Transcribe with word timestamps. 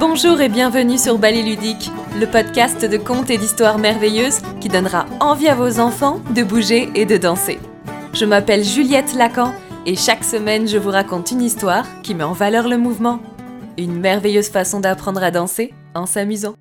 Bonjour 0.00 0.40
et 0.40 0.48
bienvenue 0.48 0.96
sur 0.96 1.18
Ballet 1.18 1.42
Ludique, 1.42 1.90
le 2.20 2.30
podcast 2.30 2.84
de 2.84 2.96
contes 2.98 3.30
et 3.30 3.36
d'histoires 3.36 3.78
merveilleuses 3.78 4.42
qui 4.60 4.68
donnera 4.68 5.06
envie 5.18 5.48
à 5.48 5.56
vos 5.56 5.80
enfants 5.80 6.20
de 6.36 6.44
bouger 6.44 6.88
et 6.94 7.04
de 7.04 7.16
danser. 7.16 7.58
Je 8.12 8.24
m'appelle 8.24 8.62
Juliette 8.62 9.12
Lacan 9.14 9.52
et 9.86 9.96
chaque 9.96 10.22
semaine 10.22 10.68
je 10.68 10.78
vous 10.78 10.92
raconte 10.92 11.32
une 11.32 11.42
histoire 11.42 11.84
qui 12.02 12.14
met 12.14 12.22
en 12.22 12.32
valeur 12.32 12.68
le 12.68 12.78
mouvement. 12.78 13.20
Une 13.76 13.98
merveilleuse 13.98 14.50
façon 14.50 14.78
d'apprendre 14.78 15.20
à 15.20 15.32
danser 15.32 15.74
en 15.96 16.06
s'amusant. 16.06 16.54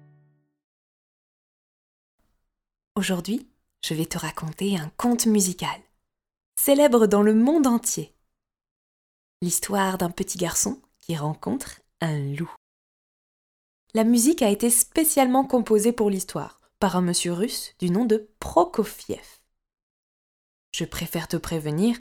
Aujourd'hui, 2.95 3.47
je 3.85 3.93
vais 3.93 4.07
te 4.07 4.17
raconter 4.17 4.77
un 4.77 4.89
conte 4.97 5.27
musical, 5.27 5.79
célèbre 6.59 7.05
dans 7.05 7.21
le 7.21 7.35
monde 7.35 7.67
entier. 7.67 8.15
L'histoire 9.43 9.99
d'un 9.99 10.09
petit 10.09 10.39
garçon 10.39 10.81
qui 11.01 11.15
rencontre 11.15 11.81
un 12.01 12.17
loup. 12.33 12.56
La 13.93 14.03
musique 14.03 14.41
a 14.41 14.49
été 14.49 14.69
spécialement 14.69 15.45
composée 15.45 15.93
pour 15.93 16.09
l'histoire 16.09 16.59
par 16.79 16.95
un 16.95 17.01
monsieur 17.01 17.33
russe 17.33 17.73
du 17.79 17.89
nom 17.89 18.05
de 18.05 18.29
Prokofiev. 18.39 19.39
Je 20.73 20.85
préfère 20.85 21.27
te 21.27 21.37
prévenir, 21.37 21.97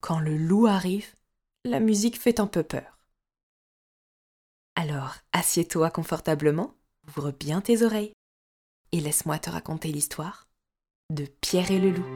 quand 0.00 0.18
le 0.18 0.36
loup 0.36 0.66
arrive, 0.66 1.14
la 1.64 1.80
musique 1.80 2.20
fait 2.20 2.40
un 2.40 2.46
peu 2.46 2.62
peur. 2.62 2.98
Alors, 4.74 5.14
assieds-toi 5.32 5.90
confortablement, 5.90 6.74
ouvre 7.06 7.30
bien 7.30 7.60
tes 7.60 7.82
oreilles 7.82 8.12
et 8.90 9.00
laisse-moi 9.00 9.38
te 9.38 9.48
raconter 9.48 9.92
l'histoire 9.92 10.48
de 11.10 11.24
Pierre 11.24 11.70
et 11.70 11.78
le 11.78 11.90
loup. 11.90 12.06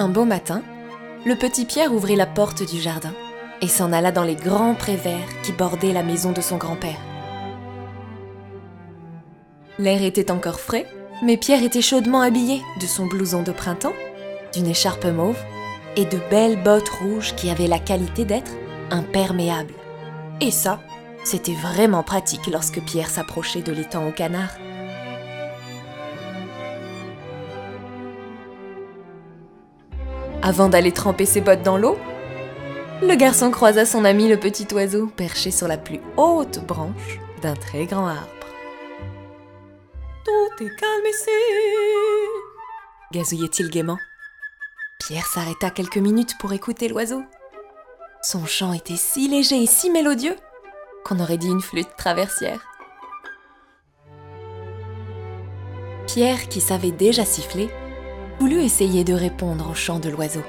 Un 0.00 0.08
beau 0.08 0.24
matin, 0.24 0.62
le 1.26 1.34
petit 1.34 1.64
Pierre 1.64 1.92
ouvrit 1.92 2.14
la 2.14 2.24
porte 2.24 2.62
du 2.62 2.80
jardin 2.80 3.12
et 3.60 3.66
s'en 3.66 3.92
alla 3.92 4.12
dans 4.12 4.22
les 4.22 4.36
grands 4.36 4.76
prés 4.76 4.94
verts 4.94 5.42
qui 5.42 5.50
bordaient 5.50 5.92
la 5.92 6.04
maison 6.04 6.30
de 6.30 6.40
son 6.40 6.56
grand-père. 6.56 7.00
L'air 9.80 10.00
était 10.04 10.30
encore 10.30 10.60
frais, 10.60 10.86
mais 11.24 11.36
Pierre 11.36 11.64
était 11.64 11.82
chaudement 11.82 12.20
habillé 12.20 12.62
de 12.80 12.86
son 12.86 13.06
blouson 13.06 13.42
de 13.42 13.50
printemps, 13.50 13.92
d'une 14.54 14.68
écharpe 14.68 15.06
mauve 15.06 15.38
et 15.96 16.04
de 16.04 16.20
belles 16.30 16.62
bottes 16.62 16.88
rouges 17.00 17.34
qui 17.34 17.50
avaient 17.50 17.66
la 17.66 17.80
qualité 17.80 18.24
d'être 18.24 18.52
imperméables. 18.92 19.74
Et 20.40 20.52
ça, 20.52 20.78
c'était 21.24 21.54
vraiment 21.54 22.04
pratique 22.04 22.46
lorsque 22.46 22.80
Pierre 22.82 23.10
s'approchait 23.10 23.62
de 23.62 23.72
l'étang 23.72 24.06
au 24.06 24.12
canard. 24.12 24.52
Avant 30.48 30.70
d'aller 30.70 30.92
tremper 30.92 31.26
ses 31.26 31.42
bottes 31.42 31.62
dans 31.62 31.76
l'eau, 31.76 31.98
le 33.02 33.14
garçon 33.16 33.50
croisa 33.50 33.84
son 33.84 34.02
ami 34.06 34.28
le 34.28 34.40
petit 34.40 34.66
oiseau 34.72 35.06
perché 35.08 35.50
sur 35.50 35.68
la 35.68 35.76
plus 35.76 36.00
haute 36.16 36.64
branche 36.64 37.20
d'un 37.42 37.52
très 37.52 37.84
grand 37.84 38.06
arbre. 38.06 38.46
Tout 40.24 40.64
est 40.64 40.74
calme 40.74 41.06
ici, 41.10 41.28
gazouillait-il 43.12 43.68
gaiement. 43.68 43.98
Pierre 44.98 45.26
s'arrêta 45.26 45.68
quelques 45.68 45.98
minutes 45.98 46.38
pour 46.38 46.54
écouter 46.54 46.88
l'oiseau. 46.88 47.22
Son 48.22 48.46
chant 48.46 48.72
était 48.72 48.96
si 48.96 49.28
léger 49.28 49.62
et 49.62 49.66
si 49.66 49.90
mélodieux 49.90 50.36
qu'on 51.04 51.20
aurait 51.20 51.36
dit 51.36 51.48
une 51.48 51.60
flûte 51.60 51.94
traversière. 51.98 52.64
Pierre, 56.06 56.48
qui 56.48 56.62
savait 56.62 56.90
déjà 56.90 57.26
siffler, 57.26 57.68
voulut 58.38 58.60
essayer 58.60 59.04
de 59.04 59.14
répondre 59.14 59.70
au 59.70 59.74
chant 59.74 59.98
de 59.98 60.08
l'oiseau. 60.08 60.42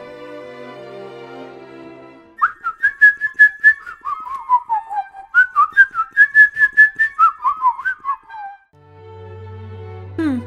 Hmm, 10.17 10.39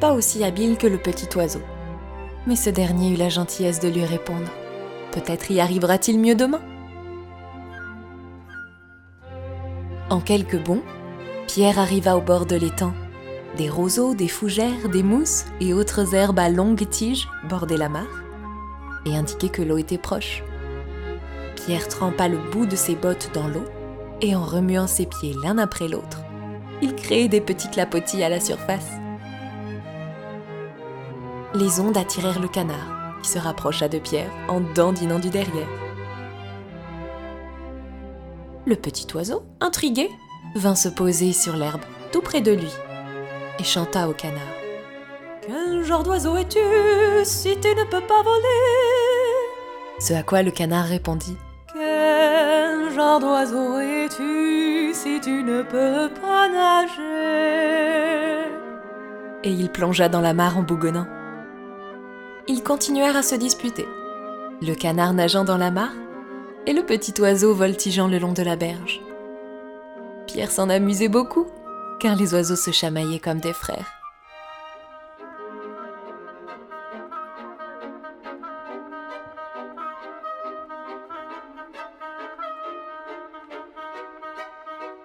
pas 0.00 0.12
aussi 0.12 0.44
habile 0.44 0.78
que 0.78 0.86
le 0.86 0.98
petit 0.98 1.28
oiseau. 1.36 1.62
Mais 2.46 2.56
ce 2.56 2.70
dernier 2.70 3.12
eut 3.12 3.16
la 3.16 3.28
gentillesse 3.28 3.80
de 3.80 3.88
lui 3.88 4.04
répondre. 4.04 4.50
Peut-être 5.12 5.50
y 5.50 5.60
arrivera-t-il 5.60 6.18
mieux 6.18 6.34
demain. 6.34 6.60
En 10.08 10.20
quelques 10.20 10.62
bonds, 10.62 10.82
Pierre 11.48 11.78
arriva 11.78 12.16
au 12.16 12.20
bord 12.20 12.46
de 12.46 12.56
l'étang 12.56 12.92
des 13.56 13.70
roseaux, 13.70 14.14
des 14.14 14.28
fougères, 14.28 14.88
des 14.90 15.02
mousses 15.02 15.46
et 15.60 15.72
autres 15.72 16.14
herbes 16.14 16.38
à 16.38 16.48
longues 16.48 16.88
tiges 16.88 17.28
bordaient 17.48 17.76
la 17.76 17.88
mare 17.88 18.22
et 19.04 19.16
indiquaient 19.16 19.48
que 19.48 19.62
l'eau 19.62 19.78
était 19.78 19.98
proche. 19.98 20.42
Pierre 21.56 21.88
trempa 21.88 22.28
le 22.28 22.38
bout 22.50 22.66
de 22.66 22.76
ses 22.76 22.94
bottes 22.94 23.30
dans 23.34 23.48
l'eau 23.48 23.64
et 24.20 24.36
en 24.36 24.44
remuant 24.44 24.86
ses 24.86 25.06
pieds 25.06 25.34
l'un 25.42 25.58
après 25.58 25.88
l'autre, 25.88 26.20
il 26.82 26.94
créait 26.94 27.28
des 27.28 27.40
petits 27.40 27.70
clapotis 27.70 28.22
à 28.22 28.28
la 28.28 28.40
surface. 28.40 28.90
Les 31.54 31.80
ondes 31.80 31.96
attirèrent 31.96 32.40
le 32.40 32.48
canard, 32.48 33.18
qui 33.22 33.30
se 33.30 33.38
rapprocha 33.38 33.88
de 33.88 33.98
Pierre 33.98 34.30
en 34.48 34.60
dandinant 34.60 35.18
du 35.18 35.30
derrière. 35.30 35.68
Le 38.66 38.76
petit 38.76 39.06
oiseau, 39.14 39.44
intrigué, 39.60 40.10
vint 40.54 40.74
se 40.74 40.88
poser 40.88 41.32
sur 41.32 41.56
l'herbe 41.56 41.82
tout 42.12 42.20
près 42.20 42.40
de 42.40 42.52
lui 42.52 42.72
et 43.58 43.64
chanta 43.64 44.08
au 44.08 44.12
canard. 44.12 44.40
Quel 45.42 45.84
genre 45.84 46.02
d'oiseau 46.02 46.36
es-tu 46.36 46.58
si 47.24 47.58
tu 47.60 47.68
ne 47.68 47.84
peux 47.84 48.00
pas 48.00 48.22
voler? 48.22 48.48
Ce 49.98 50.12
à 50.12 50.22
quoi 50.22 50.42
le 50.42 50.50
canard 50.50 50.86
répondit. 50.86 51.36
Quel 51.72 52.90
genre 52.94 53.20
d'oiseau 53.20 53.78
es-tu 53.78 54.92
si 54.92 55.20
tu 55.20 55.42
ne 55.42 55.62
peux 55.62 56.08
pas 56.20 56.48
nager? 56.48 57.02
Et 59.44 59.50
il 59.50 59.70
plongea 59.70 60.08
dans 60.08 60.20
la 60.20 60.34
mare 60.34 60.58
en 60.58 60.62
bougonnant. 60.62 61.06
Ils 62.48 62.62
continuèrent 62.62 63.16
à 63.16 63.22
se 63.22 63.34
disputer, 63.34 63.86
le 64.62 64.74
canard 64.74 65.12
nageant 65.14 65.44
dans 65.44 65.58
la 65.58 65.70
mare 65.70 65.94
et 66.66 66.72
le 66.72 66.82
petit 66.82 67.14
oiseau 67.20 67.54
voltigeant 67.54 68.08
le 68.08 68.18
long 68.18 68.32
de 68.32 68.42
la 68.42 68.56
berge. 68.56 69.00
Pierre 70.26 70.50
s'en 70.50 70.68
amusait 70.68 71.08
beaucoup 71.08 71.46
car 71.98 72.16
les 72.16 72.34
oiseaux 72.34 72.56
se 72.56 72.70
chamaillaient 72.70 73.20
comme 73.20 73.40
des 73.40 73.52
frères. 73.52 73.92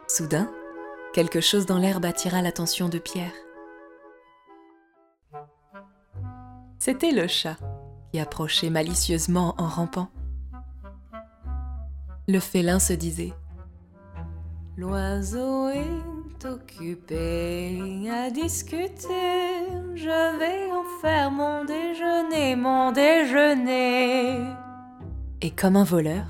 Soudain, 0.07 0.51
quelque 1.13 1.39
chose 1.39 1.65
dans 1.65 1.77
l'herbe 1.77 2.03
attira 2.03 2.41
l'attention 2.41 2.89
de 2.89 2.99
Pierre. 2.99 3.31
C'était 6.79 7.11
le 7.11 7.27
chat 7.27 7.57
qui 8.11 8.19
approchait 8.19 8.69
malicieusement 8.69 9.55
en 9.57 9.67
rampant. 9.67 10.09
Le 12.27 12.39
félin 12.39 12.79
se 12.79 12.93
disait 12.93 13.33
L'oiseau 14.75 15.69
est 15.69 16.01
occupé 16.45 17.77
à 18.09 18.29
discuter. 18.29 19.67
Je 19.95 20.37
vais 20.39 20.71
en 20.71 20.83
faire 21.01 21.31
mon 21.31 21.65
déjeuner, 21.65 22.55
mon 22.55 22.91
déjeuner. 22.91 24.39
Et 25.41 25.51
comme 25.51 25.75
un 25.75 25.83
voleur, 25.83 26.25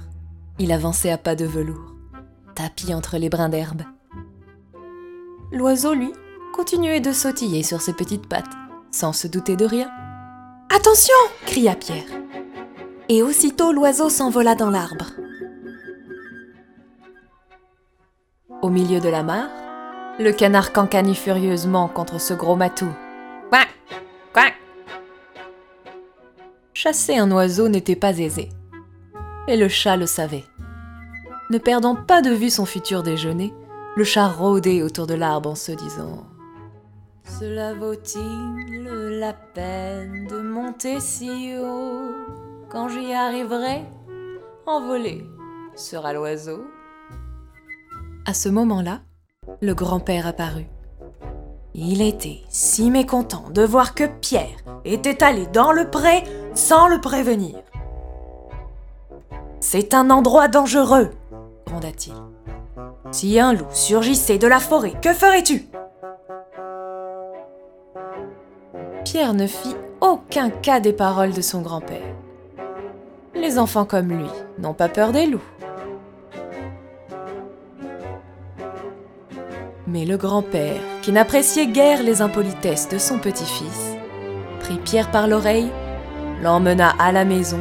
il 0.59 0.71
avançait 0.71 1.11
à 1.11 1.17
pas 1.17 1.35
de 1.35 1.45
velours, 1.45 1.95
tapis 2.55 2.93
entre 2.93 3.17
les 3.17 3.29
brins 3.29 3.49
d'herbe. 3.49 3.83
L'oiseau, 5.51 5.93
lui, 5.93 6.13
continuait 6.53 7.01
de 7.01 7.11
sautiller 7.11 7.63
sur 7.63 7.81
ses 7.81 7.93
petites 7.93 8.27
pattes, 8.27 8.55
sans 8.91 9.13
se 9.13 9.27
douter 9.27 9.55
de 9.55 9.65
rien. 9.65 9.89
Attention 10.73 11.15
cria 11.45 11.75
Pierre. 11.75 12.07
Et 13.09 13.21
aussitôt 13.21 13.73
l'oiseau 13.73 14.09
s'envola 14.09 14.55
dans 14.55 14.69
l'arbre. 14.69 15.11
Au 18.61 18.69
milieu 18.69 18.99
de 18.99 19.09
la 19.09 19.23
mare, 19.23 19.49
le 20.19 20.31
canard 20.31 20.73
cancani 20.73 21.15
furieusement 21.15 21.87
contre 21.87 22.19
ce 22.19 22.33
gros 22.33 22.55
matou. 22.55 22.89
Quack 23.49 23.69
Quack 24.33 24.53
Chasser 26.73 27.17
un 27.17 27.31
oiseau 27.31 27.69
n'était 27.69 27.95
pas 27.95 28.17
aisé. 28.17 28.49
Et 29.47 29.57
le 29.57 29.67
chat 29.67 29.97
le 29.97 30.05
savait. 30.05 30.45
Ne 31.49 31.57
perdant 31.57 31.95
pas 31.95 32.21
de 32.21 32.31
vue 32.31 32.49
son 32.49 32.65
futur 32.65 33.03
déjeuner, 33.03 33.53
le 33.95 34.03
chat 34.03 34.27
rôdait 34.27 34.83
autour 34.83 35.07
de 35.07 35.15
l'arbre 35.15 35.49
en 35.49 35.55
se 35.55 35.71
disant 35.71 36.25
Cela 37.23 37.73
vaut-il 37.73 38.83
la 39.19 39.33
peine 39.33 40.27
de 40.27 40.41
monter 40.41 40.99
si 40.99 41.55
haut 41.57 42.09
Quand 42.69 42.87
j'y 42.87 43.13
arriverai, 43.13 43.83
envolé 44.65 45.25
sera 45.75 46.13
l'oiseau. 46.13 46.63
À 48.25 48.33
ce 48.33 48.49
moment-là, 48.49 49.01
le 49.61 49.75
grand-père 49.75 50.25
apparut. 50.25 50.65
Il 51.75 52.01
était 52.01 52.41
si 52.49 52.89
mécontent 52.89 53.45
de 53.51 53.63
voir 53.63 53.93
que 53.93 54.05
Pierre 54.05 54.57
était 54.83 55.23
allé 55.23 55.45
dans 55.45 55.71
le 55.71 55.89
pré 55.89 56.23
sans 56.55 56.87
le 56.87 56.99
prévenir. 56.99 57.55
C'est 59.59 59.93
un 59.93 60.09
endroit 60.09 60.47
dangereux, 60.47 61.11
gronda-t-il. 61.67 62.15
Si 63.11 63.39
un 63.39 63.53
loup 63.53 63.67
surgissait 63.69 64.39
de 64.39 64.47
la 64.47 64.59
forêt, 64.59 64.93
que 65.01 65.13
ferais-tu? 65.13 65.67
Pierre 69.05 69.33
ne 69.33 69.47
fit 69.47 69.75
aucun 70.01 70.49
cas 70.49 70.79
des 70.79 70.93
paroles 70.93 71.33
de 71.33 71.41
son 71.41 71.61
grand-père. 71.61 72.15
Les 73.35 73.59
enfants 73.59 73.85
comme 73.85 74.09
lui 74.09 74.29
n'ont 74.57 74.73
pas 74.73 74.89
peur 74.89 75.11
des 75.11 75.27
loups. 75.27 75.39
Mais 79.91 80.05
le 80.05 80.15
grand-père, 80.15 80.79
qui 81.01 81.11
n'appréciait 81.11 81.67
guère 81.67 82.01
les 82.01 82.21
impolitesses 82.21 82.87
de 82.87 82.97
son 82.97 83.19
petit-fils, 83.19 83.97
prit 84.61 84.77
Pierre 84.77 85.11
par 85.11 85.27
l'oreille, 85.27 85.69
l'emmena 86.41 86.93
à 86.97 87.11
la 87.11 87.25
maison 87.25 87.59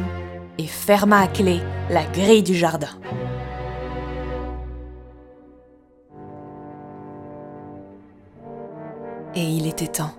et 0.57 0.65
ferma 0.65 1.19
à 1.19 1.27
clé 1.27 1.59
la 1.89 2.05
grille 2.05 2.41
du 2.41 2.55
jardin. 2.55 2.87
Et 9.35 9.43
il 9.43 9.67
était 9.67 9.87
temps. 9.87 10.13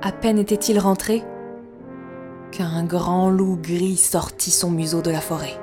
À 0.00 0.12
peine 0.12 0.38
était-il 0.38 0.78
rentré 0.78 1.24
qu'un 2.52 2.84
grand 2.84 3.30
loup 3.30 3.58
gris 3.60 3.96
sortit 3.96 4.52
son 4.52 4.70
museau 4.70 5.02
de 5.02 5.10
la 5.10 5.20
forêt. 5.20 5.58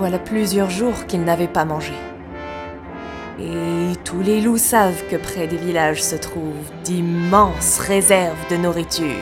Voilà 0.00 0.18
plusieurs 0.18 0.70
jours 0.70 1.04
qu'il 1.06 1.24
n'avait 1.24 1.46
pas 1.46 1.66
mangé. 1.66 1.92
Et 3.38 3.92
tous 4.02 4.22
les 4.22 4.40
loups 4.40 4.56
savent 4.56 5.06
que 5.10 5.16
près 5.16 5.46
des 5.46 5.58
villages 5.58 6.02
se 6.02 6.16
trouvent 6.16 6.70
d'immenses 6.84 7.78
réserves 7.80 8.48
de 8.48 8.56
nourriture. 8.56 9.20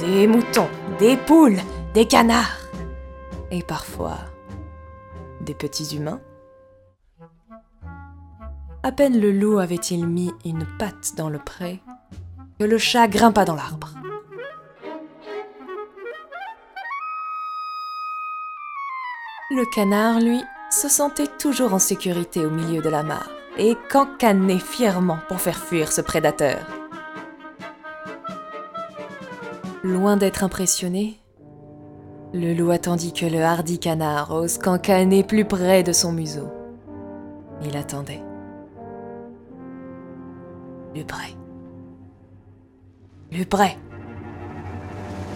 Des 0.00 0.26
moutons, 0.26 0.66
des 0.98 1.16
poules, 1.16 1.60
des 1.94 2.06
canards. 2.06 2.58
Et 3.52 3.62
parfois, 3.62 4.18
des 5.42 5.54
petits 5.54 5.94
humains. 5.96 6.20
À 8.82 8.90
peine 8.90 9.20
le 9.20 9.30
loup 9.30 9.60
avait-il 9.60 10.08
mis 10.08 10.32
une 10.44 10.66
patte 10.76 11.12
dans 11.16 11.30
le 11.30 11.38
pré 11.38 11.80
que 12.58 12.64
le 12.64 12.78
chat 12.78 13.06
grimpa 13.06 13.44
dans 13.44 13.54
l'arbre. 13.54 13.90
Le 19.54 19.66
canard, 19.66 20.18
lui, 20.18 20.42
se 20.70 20.88
sentait 20.88 21.26
toujours 21.26 21.74
en 21.74 21.78
sécurité 21.78 22.46
au 22.46 22.48
milieu 22.48 22.80
de 22.80 22.88
la 22.88 23.02
mare 23.02 23.28
et 23.58 23.76
cancanait 23.90 24.58
fièrement 24.58 25.18
pour 25.28 25.42
faire 25.42 25.58
fuir 25.58 25.92
ce 25.92 26.00
prédateur. 26.00 26.58
Loin 29.82 30.16
d'être 30.16 30.42
impressionné, 30.42 31.18
le 32.32 32.54
loup 32.54 32.70
attendit 32.70 33.12
que 33.12 33.26
le 33.26 33.42
hardi 33.42 33.78
canard 33.78 34.30
ose 34.30 34.56
cancaner 34.56 35.22
plus 35.22 35.44
près 35.44 35.82
de 35.82 35.92
son 35.92 36.12
museau. 36.12 36.48
Il 37.62 37.76
attendait. 37.76 38.22
Le 40.96 41.04
près. 41.04 41.36
Le 43.30 43.44
près. 43.44 43.76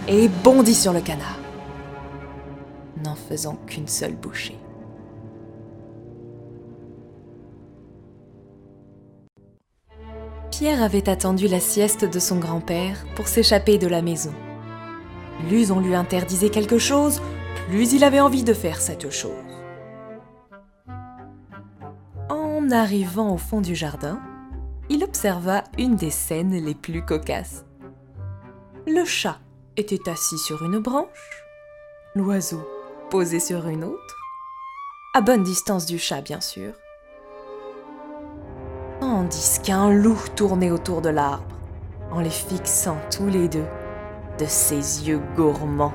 Et 0.08 0.28
bondit 0.28 0.74
sur 0.74 0.94
le 0.94 1.00
canard, 1.02 1.38
n'en 3.02 3.14
faisant 3.14 3.56
qu'une 3.66 3.88
seule 3.88 4.16
bouchée. 4.16 4.58
Pierre 10.50 10.82
avait 10.82 11.08
attendu 11.08 11.48
la 11.48 11.60
sieste 11.60 12.04
de 12.04 12.18
son 12.18 12.38
grand-père 12.38 13.04
pour 13.14 13.28
s'échapper 13.28 13.76
de 13.76 13.86
la 13.86 14.00
maison. 14.00 14.32
Plus 15.46 15.70
on 15.70 15.80
lui 15.80 15.94
interdisait 15.94 16.48
quelque 16.48 16.78
chose, 16.78 17.20
plus 17.68 17.92
il 17.92 18.04
avait 18.04 18.20
envie 18.20 18.42
de 18.42 18.54
faire 18.54 18.80
cette 18.80 19.10
chose. 19.10 19.32
En 22.30 22.70
arrivant 22.70 23.34
au 23.34 23.36
fond 23.36 23.60
du 23.60 23.74
jardin, 23.74 24.18
il 24.88 25.04
observa 25.04 25.64
une 25.78 25.96
des 25.96 26.10
scènes 26.10 26.54
les 26.54 26.74
plus 26.74 27.04
cocasses. 27.04 27.66
Le 28.86 29.04
chat 29.04 29.40
était 29.76 30.08
assis 30.08 30.38
sur 30.38 30.64
une 30.64 30.78
branche, 30.78 31.44
l'oiseau 32.14 32.66
posé 33.10 33.40
sur 33.40 33.68
une 33.68 33.84
autre, 33.84 34.16
à 35.14 35.20
bonne 35.20 35.42
distance 35.42 35.86
du 35.86 35.98
chat 35.98 36.20
bien 36.20 36.40
sûr, 36.40 36.72
tandis 39.00 39.60
qu'un 39.62 39.90
loup 39.90 40.18
tournait 40.34 40.70
autour 40.70 41.02
de 41.02 41.08
l'arbre, 41.08 41.56
en 42.10 42.20
les 42.20 42.30
fixant 42.30 42.98
tous 43.10 43.26
les 43.26 43.48
deux 43.48 43.66
de 44.38 44.44
ses 44.46 45.08
yeux 45.08 45.20
gourmands. 45.36 45.94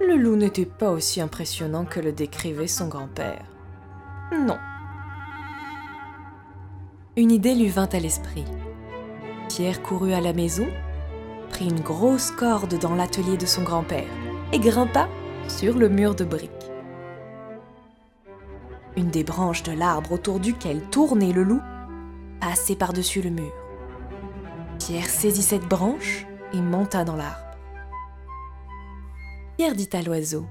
Le 0.00 0.16
loup 0.16 0.36
n'était 0.36 0.66
pas 0.66 0.90
aussi 0.90 1.20
impressionnant 1.20 1.84
que 1.84 2.00
le 2.00 2.12
décrivait 2.12 2.66
son 2.66 2.88
grand-père. 2.88 3.44
Non. 4.32 4.58
Une 7.16 7.30
idée 7.30 7.54
lui 7.54 7.68
vint 7.68 7.88
à 7.92 7.98
l'esprit. 7.98 8.44
Pierre 9.48 9.82
courut 9.82 10.12
à 10.12 10.20
la 10.20 10.32
maison, 10.32 10.66
prit 11.50 11.68
une 11.68 11.80
grosse 11.80 12.30
corde 12.30 12.78
dans 12.78 12.94
l'atelier 12.94 13.36
de 13.36 13.46
son 13.46 13.62
grand-père 13.62 14.08
et 14.52 14.58
grimpa 14.58 15.08
sur 15.48 15.76
le 15.76 15.88
mur 15.88 16.14
de 16.14 16.24
briques. 16.24 16.50
Une 18.96 19.10
des 19.10 19.24
branches 19.24 19.62
de 19.62 19.72
l'arbre 19.72 20.12
autour 20.12 20.40
duquel 20.40 20.80
tournait 20.90 21.32
le 21.32 21.42
loup 21.42 21.60
passait 22.40 22.76
par-dessus 22.76 23.22
le 23.22 23.30
mur. 23.30 23.52
Pierre 24.78 25.08
saisit 25.08 25.42
cette 25.42 25.66
branche 25.66 26.26
et 26.52 26.60
monta 26.60 27.04
dans 27.04 27.16
l'arbre. 27.16 27.40
Pierre 29.56 29.74
dit 29.74 29.88
à 29.92 30.02
l'oiseau 30.02 30.46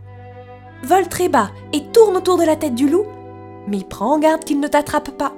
Vole 0.84 1.08
très 1.08 1.30
bas 1.30 1.52
et 1.74 1.86
tourne 1.92 2.18
autour 2.18 2.38
de 2.38 2.44
la 2.44 2.56
tête 2.56 2.76
du 2.76 2.90
loup, 2.90 3.06
mais 3.68 3.84
prends 3.84 4.20
garde 4.20 4.44
qu'il 4.44 4.60
ne 4.60 4.68
t'attrape 4.68 5.12
pas. 5.12 5.34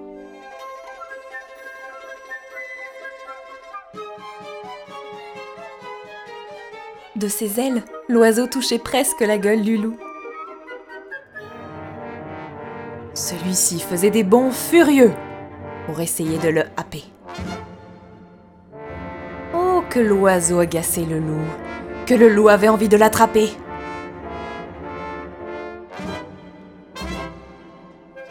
De 7.17 7.27
ses 7.27 7.59
ailes, 7.59 7.81
l'oiseau 8.09 8.45
touchait 8.45 8.77
presque 8.77 9.21
la 9.21 9.39
gueule 9.39 9.63
du 9.63 9.75
loup. 9.75 9.97
Celui-ci 13.15 13.79
faisait 13.79 14.11
des 14.11 14.23
bonds 14.23 14.51
furieux 14.51 15.11
pour 15.87 15.99
essayer 15.99 16.37
de 16.37 16.49
le 16.49 16.61
happer. 16.77 17.03
Oh, 19.55 19.81
que 19.89 19.99
l'oiseau 19.99 20.59
agaçait 20.59 21.05
le 21.05 21.17
loup, 21.17 21.47
que 22.05 22.13
le 22.13 22.29
loup 22.29 22.49
avait 22.49 22.67
envie 22.67 22.87
de 22.87 22.97
l'attraper. 22.97 23.49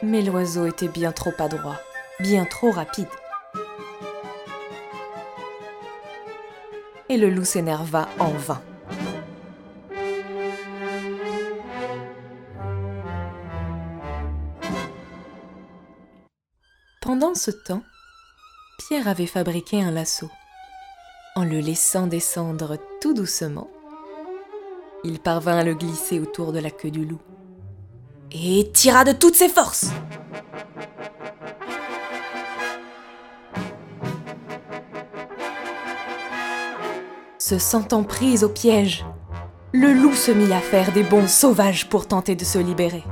Mais 0.05 0.23
l'oiseau 0.23 0.64
était 0.66 0.87
bien 0.87 1.11
trop 1.11 1.35
adroit, 1.40 1.81
bien 2.21 2.45
trop 2.45 2.71
rapide. 2.71 3.09
Et 7.09 7.16
le 7.16 7.31
loup 7.31 7.45
s'énerva 7.45 8.07
en 8.21 8.31
vain. 8.31 8.61
Ce 17.37 17.50
temps, 17.50 17.83
Pierre 18.78 19.09
avait 19.09 19.26
fabriqué 19.26 19.83
un 19.83 19.90
lasso. 19.90 20.28
En 21.37 21.45
le 21.45 21.61
laissant 21.61 22.07
descendre 22.07 22.78
tout 23.00 23.14
doucement, 23.14 23.69
il 25.05 25.21
parvint 25.21 25.59
à 25.59 25.64
le 25.64 25.75
glisser 25.75 26.19
autour 26.19 26.52
de 26.52 26.59
la 26.59 26.71
queue 26.71 26.90
du 26.90 27.05
loup 27.05 27.21
et 28.33 28.71
tira 28.73 29.05
de 29.05 29.12
toutes 29.12 29.37
ses 29.37 29.49
forces. 29.49 29.87
Se 37.38 37.59
sentant 37.59 38.02
prise 38.02 38.43
au 38.43 38.49
piège, 38.49 39.05
le 39.73 39.93
loup 39.93 40.14
se 40.14 40.33
mit 40.33 40.52
à 40.52 40.61
faire 40.61 40.90
des 40.93 41.05
bonds 41.05 41.28
sauvages 41.28 41.88
pour 41.88 42.09
tenter 42.09 42.35
de 42.35 42.45
se 42.45 42.59
libérer. 42.59 43.05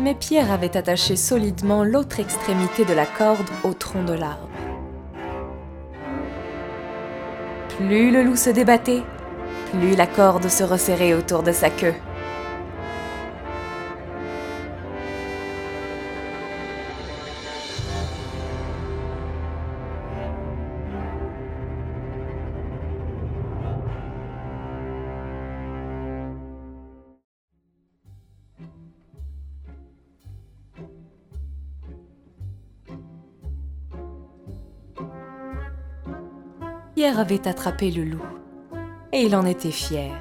Mais 0.00 0.14
Pierre 0.14 0.52
avait 0.52 0.76
attaché 0.76 1.16
solidement 1.16 1.84
l'autre 1.84 2.20
extrémité 2.20 2.84
de 2.84 2.94
la 2.94 3.06
corde 3.06 3.48
au 3.64 3.72
tronc 3.72 4.04
de 4.04 4.12
l'arbre. 4.12 4.48
Plus 7.76 8.10
le 8.10 8.22
loup 8.22 8.36
se 8.36 8.50
débattait, 8.50 9.02
plus 9.72 9.96
la 9.96 10.06
corde 10.06 10.48
se 10.48 10.64
resserrait 10.64 11.14
autour 11.14 11.42
de 11.42 11.52
sa 11.52 11.70
queue. 11.70 11.94
Pierre 36.96 37.20
avait 37.20 37.46
attrapé 37.46 37.90
le 37.90 38.04
loup 38.04 38.24
et 39.12 39.20
il 39.20 39.36
en 39.36 39.44
était 39.44 39.70
fier. 39.70 40.18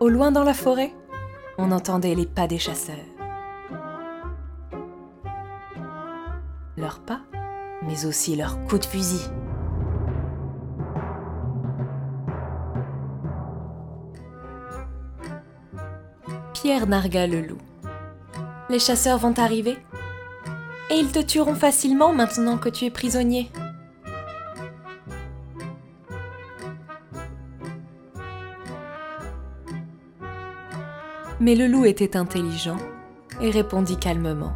Au 0.00 0.10
loin 0.10 0.30
dans 0.30 0.44
la 0.44 0.52
forêt, 0.52 0.92
on 1.56 1.72
entendait 1.72 2.14
les 2.14 2.26
pas 2.26 2.46
des 2.46 2.58
chasseurs. 2.58 2.94
Leurs 6.76 7.00
pas, 7.00 7.22
mais 7.86 8.04
aussi 8.04 8.36
leurs 8.36 8.62
coups 8.66 8.82
de 8.82 8.86
fusil. 8.86 9.30
Pierre 16.52 16.86
nargua 16.86 17.26
le 17.26 17.40
loup. 17.40 17.58
Les 18.68 18.78
chasseurs 18.78 19.16
vont 19.16 19.38
arriver? 19.38 19.78
Et 20.90 20.94
ils 20.94 21.10
te 21.10 21.20
tueront 21.20 21.54
facilement 21.54 22.12
maintenant 22.12 22.58
que 22.58 22.68
tu 22.68 22.84
es 22.84 22.90
prisonnier. 22.90 23.50
Mais 31.40 31.54
le 31.56 31.66
loup 31.66 31.84
était 31.84 32.16
intelligent 32.16 32.76
et 33.40 33.50
répondit 33.50 33.96
calmement. 33.96 34.52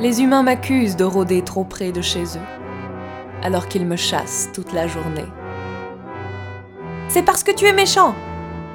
Les 0.00 0.22
humains 0.22 0.42
m'accusent 0.42 0.96
de 0.96 1.04
rôder 1.04 1.42
trop 1.42 1.64
près 1.64 1.92
de 1.92 2.02
chez 2.02 2.24
eux, 2.24 3.42
alors 3.42 3.68
qu'ils 3.68 3.86
me 3.86 3.96
chassent 3.96 4.50
toute 4.54 4.72
la 4.72 4.86
journée. 4.86 5.26
C'est 7.08 7.22
parce 7.22 7.42
que 7.42 7.52
tu 7.52 7.66
es 7.66 7.72
méchant. 7.72 8.14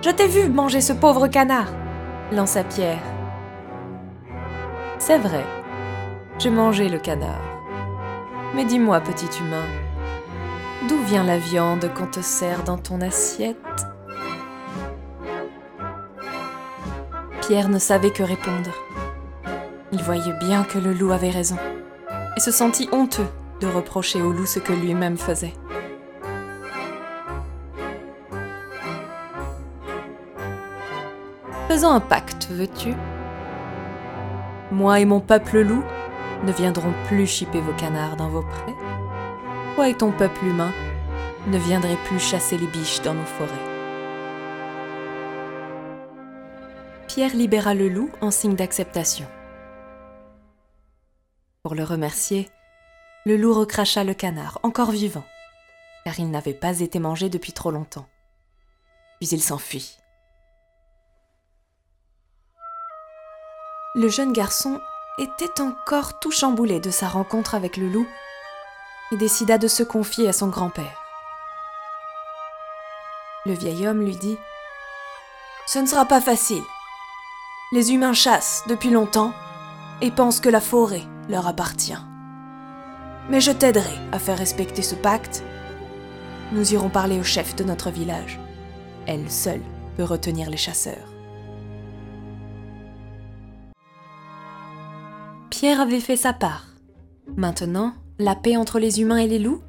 Je 0.02 0.10
t'ai 0.10 0.28
vu 0.28 0.50
manger 0.50 0.82
ce 0.82 0.94
pauvre 0.94 1.28
canard, 1.28 1.72
lança 2.32 2.64
Pierre. 2.64 3.11
C'est 5.12 5.18
vrai, 5.18 5.46
j'ai 6.40 6.50
mangé 6.50 6.88
le 6.88 6.98
canard. 6.98 7.42
Mais 8.56 8.64
dis-moi, 8.64 9.02
petit 9.02 9.28
humain, 9.42 9.66
d'où 10.88 10.98
vient 11.04 11.26
la 11.26 11.38
viande 11.38 11.92
qu'on 11.94 12.08
te 12.08 12.22
sert 12.22 12.64
dans 12.64 12.78
ton 12.78 13.02
assiette? 13.02 13.58
Pierre 17.42 17.68
ne 17.68 17.78
savait 17.78 18.12
que 18.12 18.24
répondre. 18.24 18.72
Il 19.92 20.02
voyait 20.02 20.40
bien 20.40 20.64
que 20.64 20.80
le 20.80 20.94
loup 20.94 21.12
avait 21.12 21.30
raison, 21.30 21.58
et 22.38 22.40
se 22.40 22.52
sentit 22.52 22.88
honteux 22.94 23.28
de 23.60 23.68
reprocher 23.68 24.22
au 24.22 24.32
loup 24.32 24.46
ce 24.46 24.60
que 24.60 24.72
lui-même 24.72 25.18
faisait. 25.18 25.56
Faisons 31.68 31.92
un 31.92 32.00
pacte, 32.00 32.48
veux-tu? 32.50 32.94
Moi 34.72 35.02
et 35.02 35.06
mon 35.06 35.20
peuple 35.20 35.60
loup 35.60 35.84
ne 36.44 36.52
viendrons 36.54 36.94
plus 37.08 37.28
chipper 37.28 37.60
vos 37.60 37.74
canards 37.74 38.16
dans 38.16 38.30
vos 38.30 38.42
prés. 38.42 38.74
Toi 39.76 39.90
et 39.90 39.94
ton 39.96 40.14
peuple 40.14 40.46
humain 40.46 40.72
ne 41.48 41.58
viendrez 41.58 41.98
plus 42.06 42.20
chasser 42.20 42.58
les 42.58 42.68
biches 42.68 43.02
dans 43.02 43.14
nos 43.14 43.26
forêts. 43.26 43.50
Pierre 47.08 47.36
libéra 47.36 47.74
le 47.74 47.90
loup 47.90 48.10
en 48.22 48.32
signe 48.32 48.56
d'acceptation. 48.56 49.28
Pour 51.64 51.76
le 51.76 51.84
remercier, 51.84 52.50
le 53.26 53.36
loup 53.36 53.54
recracha 53.54 54.06
le 54.06 54.14
canard, 54.14 54.60
encore 54.64 54.92
vivant, 54.92 55.26
car 56.06 56.18
il 56.18 56.32
n'avait 56.32 56.54
pas 56.54 56.80
été 56.80 56.98
mangé 57.00 57.30
depuis 57.30 57.52
trop 57.52 57.72
longtemps. 57.72 58.08
Puis 59.20 59.30
il 59.30 59.42
s'enfuit. 59.42 60.01
Le 63.94 64.08
jeune 64.08 64.32
garçon 64.32 64.80
était 65.18 65.60
encore 65.60 66.18
tout 66.18 66.32
chamboulé 66.32 66.80
de 66.80 66.90
sa 66.90 67.10
rencontre 67.10 67.56
avec 67.56 67.76
le 67.76 67.90
loup 67.90 68.08
et 69.12 69.18
décida 69.18 69.58
de 69.58 69.68
se 69.68 69.84
confier 69.84 70.30
à 70.30 70.34
son 70.34 70.48
grand-père. 70.48 71.02
Le 73.46 73.52
vieil 73.52 73.86
homme 73.86 74.00
lui 74.00 74.16
dit⁇ 74.16 74.36
Ce 75.68 75.80
ne 75.80 75.88
sera 75.88 76.06
pas 76.06 76.22
facile. 76.22 76.64
Les 77.74 77.92
humains 77.92 78.14
chassent 78.14 78.64
depuis 78.68 78.92
longtemps 78.92 79.34
et 80.00 80.10
pensent 80.10 80.40
que 80.40 80.48
la 80.48 80.62
forêt 80.62 81.04
leur 81.28 81.46
appartient. 81.46 82.02
Mais 83.30 83.42
je 83.42 83.52
t'aiderai 83.52 83.98
à 84.14 84.20
faire 84.20 84.38
respecter 84.38 84.84
ce 84.84 84.96
pacte. 84.96 85.44
Nous 86.54 86.74
irons 86.74 86.90
parler 86.90 87.20
au 87.20 87.24
chef 87.24 87.58
de 87.58 87.66
notre 87.66 87.90
village. 87.90 88.40
Elle 89.06 89.30
seule 89.30 89.64
peut 89.98 90.06
retenir 90.06 90.50
les 90.50 90.56
chasseurs. 90.56 91.11
Pierre 95.62 95.80
avait 95.80 96.00
fait 96.00 96.16
sa 96.16 96.34
part. 96.34 96.66
Maintenant, 97.38 97.94
la 98.18 98.34
paix 98.34 98.58
entre 98.58 98.80
les 98.80 99.00
humains 99.00 99.18
et 99.18 99.28
les 99.28 99.38
loups 99.38 99.62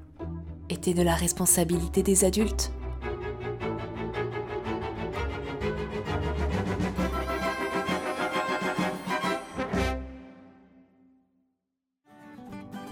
était 0.71 0.95
de 0.95 1.03
la 1.03 1.15
responsabilité 1.15 2.03
des 2.03 2.25
adultes. 2.25 2.73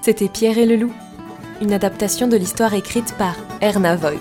C'était 0.03 0.29
Pierre 0.29 0.59
et 0.59 0.67
le 0.67 0.77
loup, 0.77 0.93
une 1.63 1.73
adaptation 1.73 2.29
de 2.29 2.37
l'histoire 2.37 2.75
écrite 2.75 3.15
par 3.17 3.35
Erna 3.63 3.97
Voigt. 3.97 4.13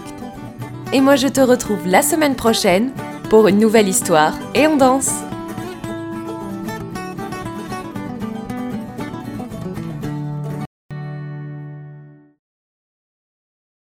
Et 0.94 1.02
moi 1.02 1.18
je 1.18 1.28
te 1.28 1.42
retrouve 1.42 1.86
la 1.86 2.02
semaine 2.02 2.38
prochaine 2.38 2.94
pour 3.30 3.50
une 3.50 3.60
nouvelle 3.60 3.90
histoire 3.90 4.36
et 4.56 4.68
on 4.68 4.78
danse 4.78 5.12